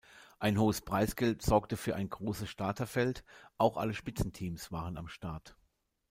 Ein 0.39 0.57
hohes 0.57 0.81
Preisgeld 0.81 1.43
sorgte 1.43 1.77
für 1.77 1.93
ein 1.95 2.09
großes 2.09 2.49
Starterfeld, 2.49 3.23
auch 3.59 3.77
alle 3.77 3.93
Spitzenteams 3.93 4.71
waren 4.71 4.97
am 4.97 5.07
Start. 5.07 5.55